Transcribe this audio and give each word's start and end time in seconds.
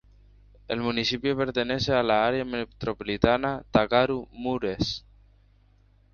El 0.67 0.81
municipio 0.81 1.37
pertenece 1.37 1.93
a 1.93 2.01
la 2.01 2.25
Área 2.25 2.43
metropolitana 2.43 3.63
de 3.71 3.85
Târgu 3.87 4.27
Mureş. 4.31 5.05